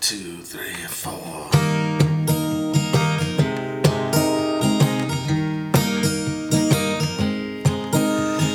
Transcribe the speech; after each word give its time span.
two, 0.00 0.38
three, 0.42 0.74
four. 0.88 1.48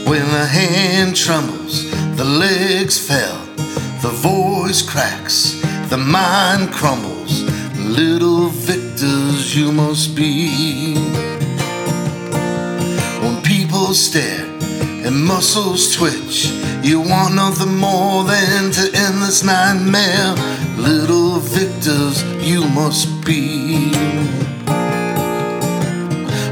When 0.10 0.26
the 0.32 0.46
hand 0.46 1.16
trembles, 1.16 1.90
the 2.18 2.26
legs 2.26 2.98
fail, 3.08 3.46
the 4.02 4.12
voice 4.14 4.82
cracks, 4.82 5.60
the 5.90 5.98
mind 5.98 6.71
crumbles. 6.71 7.44
Little 7.76 8.48
victors 8.48 9.55
you 9.55 9.71
must 9.71 10.16
be. 10.16 10.96
When 13.21 13.42
people 13.42 13.94
stare 13.94 14.46
and 15.05 15.26
muscles 15.26 15.96
twitch, 15.96 16.52
you 16.84 17.00
want 17.00 17.36
nothing 17.36 17.76
more 17.76 18.23
than 18.23 18.71
to 18.71 18.82
end 18.94 19.21
this 19.21 19.44
nightmare. 19.44 20.50
Must 22.84 23.24
be. 23.24 23.92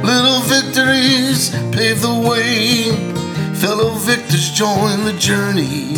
Little 0.03 0.41
victories 0.41 1.49
pave 1.71 2.01
the 2.03 2.23
way. 2.29 2.91
Fellow 3.55 3.95
victors 3.95 4.51
join 4.51 5.05
the 5.05 5.13
journey. 5.13 5.95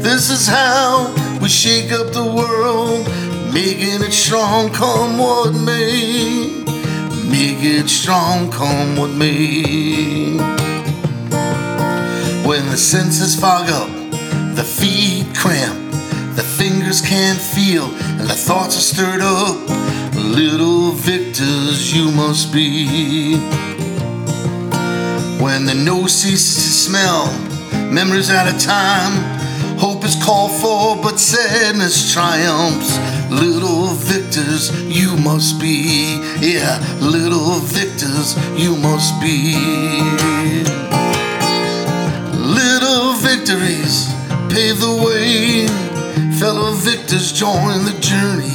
This 0.00 0.30
is 0.30 0.48
how 0.48 1.14
we 1.42 1.48
shake 1.50 1.92
up 1.92 2.14
the 2.14 2.24
world, 2.24 3.06
making 3.52 4.00
it 4.02 4.12
strong 4.12 4.70
come 4.70 5.18
what 5.18 5.52
may. 5.52 6.64
Make 7.28 7.62
it 7.62 7.90
strong 7.90 8.50
come 8.50 8.96
what 8.96 9.10
may. 9.10 10.38
When 12.48 12.64
the 12.70 12.78
senses 12.78 13.38
fog 13.38 13.68
up, 13.68 13.90
the 14.56 14.64
feet 14.64 15.26
cramp, 15.36 15.76
the 16.34 16.42
fingers 16.42 17.02
can't 17.02 17.38
feel, 17.38 17.88
and 18.18 18.28
the 18.28 18.34
thoughts 18.34 18.76
are 18.76 18.80
stirred 18.80 19.20
up. 19.20 19.68
Little 20.14 20.92
victors 20.92 21.94
you 21.94 22.10
must 22.10 22.52
be. 22.52 23.36
When 25.38 25.66
the 25.66 25.74
nose 25.74 26.12
ceases 26.14 26.54
to 26.56 26.70
smell, 26.70 27.26
memories 27.92 28.30
out 28.30 28.52
of 28.52 28.58
time, 28.60 29.12
hope 29.78 30.04
is 30.04 30.16
called 30.24 30.52
for, 30.52 30.96
but 31.02 31.18
sadness 31.18 32.12
triumphs. 32.12 32.98
Little 33.30 33.88
victors 33.88 34.70
you 34.84 35.16
must 35.18 35.60
be. 35.60 36.16
Yeah, 36.40 36.78
little 37.00 37.60
victors 37.60 38.36
you 38.58 38.76
must 38.76 39.20
be. 39.20 39.54
Little 42.32 43.12
victories 43.14 44.08
pave 44.48 44.80
the 44.80 45.02
way. 45.04 45.85
Victors 47.16 47.32
join 47.32 47.84
the 47.86 47.96
journey. 47.98 48.52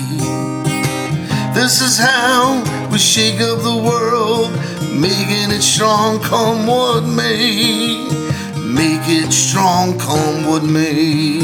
This 1.56 1.82
is 1.82 1.98
how 1.98 2.62
we 2.92 3.00
shake 3.00 3.42
up 3.42 3.64
the 3.64 3.76
world, 3.76 4.52
making 4.94 5.50
it 5.50 5.64
strong 5.64 6.20
come 6.20 6.68
what 6.68 7.04
may. 7.04 8.08
Make 8.60 9.08
it 9.08 9.32
strong 9.32 9.98
come 9.98 10.46
what 10.46 10.64
may. 10.64 11.40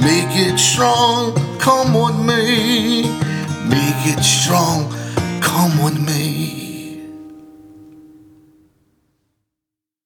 Make 0.00 0.32
it 0.32 0.58
strong 0.58 1.34
come 1.58 1.92
what 1.92 2.14
may. 2.14 3.02
Make 3.68 4.16
it 4.16 4.22
strong 4.24 4.90
come 5.42 5.78
what 5.78 6.00
may. 6.00 6.67